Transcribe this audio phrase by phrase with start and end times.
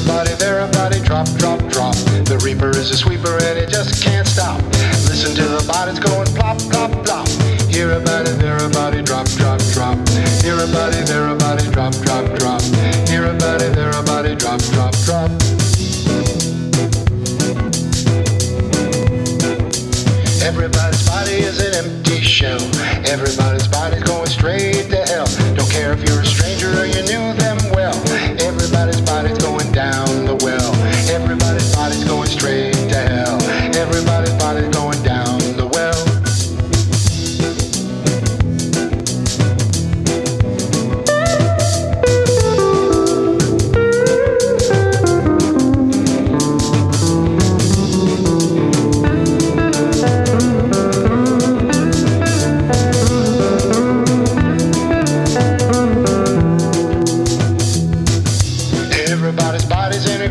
[0.00, 1.94] A body, there a body, drop, drop, drop.
[2.24, 4.62] The reaper is a sweeper and it just can't stop.
[5.04, 7.28] Listen to the bodies going plop, plop, plop.
[7.68, 9.98] Here a body, there a body, drop, drop, drop.
[10.40, 12.62] Here a body, there a body, drop, drop, drop.
[13.08, 15.30] Here a body, there a body, drop, drop, drop.
[20.40, 22.62] Everybody's body is an empty shell.
[23.04, 25.28] Everybody's body's going straight to hell.
[25.54, 26.26] Don't care if you're a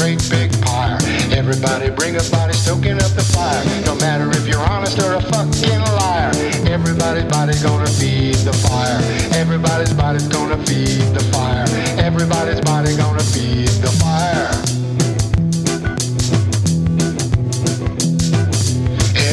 [0.00, 0.96] great big pyre.
[1.30, 3.62] Everybody bring a body stoking up the fire.
[3.84, 6.32] No matter if you're honest or a fucking liar.
[6.64, 8.98] Everybody's body's gonna feed the fire.
[9.36, 11.68] Everybody's body's gonna feed the fire.
[12.00, 14.48] Everybody's body gonna feed the fire.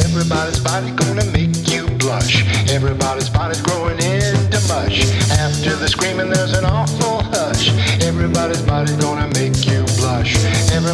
[0.04, 2.44] Everybody's body gonna make you blush.
[2.68, 5.00] Everybody's body's growing into mush.
[5.30, 7.70] After the screaming, there's an awful hush.
[8.02, 9.27] Everybody's body's gonna.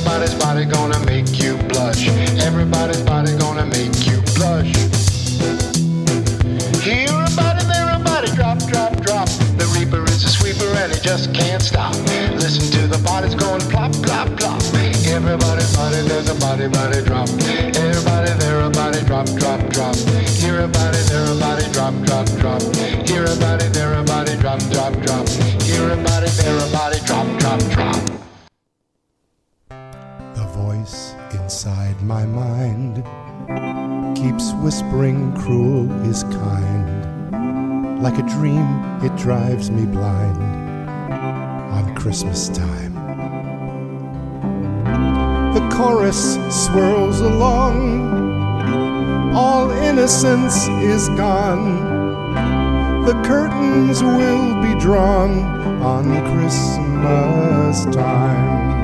[0.06, 2.08] Everybody's body gonna make you blush.
[2.44, 4.69] Everybody's body gonna make you blush.
[6.84, 9.28] Here a body, there a body, drop, drop, drop.
[9.56, 11.94] The reaper is a sweeper and he just can't stop.
[12.36, 14.60] Listen to the bodies going plop, plop, plop.
[15.08, 17.28] Everybody's body, there's a body, body drop.
[17.72, 19.97] Everybody, there a body, drop, drop, drop.
[20.36, 22.60] Here a body, there a body, drop, drop, drop.
[23.09, 23.84] Here a body, there
[30.75, 32.97] voice inside my mind
[34.17, 38.03] keeps whispering cruel is kind.
[38.03, 38.67] Like a dream,
[39.03, 40.39] it drives me blind
[41.73, 42.95] on Christmas time.
[45.55, 53.05] The chorus swirls along, all innocence is gone.
[53.05, 55.39] The curtains will be drawn
[55.83, 58.84] on Christmas time.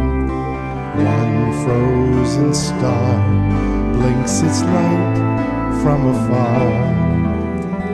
[1.04, 3.14] One frozen star
[3.94, 5.16] blinks its light
[5.82, 6.64] from afar,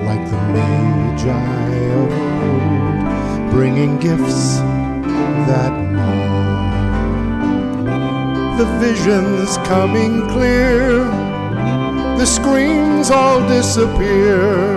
[0.09, 2.11] like the Magi of
[2.47, 4.59] old, bringing gifts
[5.47, 6.57] that mar.
[8.59, 11.05] The visions coming clear,
[12.19, 14.77] the screams all disappear,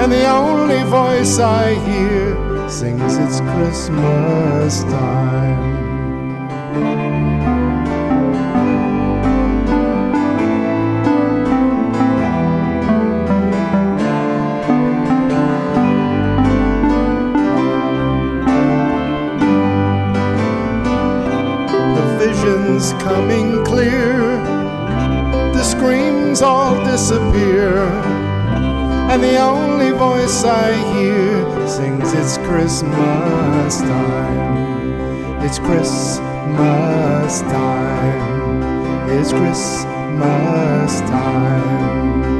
[0.00, 5.83] and the only voice I hear sings it's Christmas time.
[6.74, 6.80] The
[22.18, 24.18] visions coming clear,
[25.52, 27.84] the screams all disappear,
[29.10, 34.64] and the only voice I hear sings it's Christmas time.
[35.40, 35.60] It's
[36.44, 39.08] Christmas time.
[39.08, 42.33] It's Christmas time.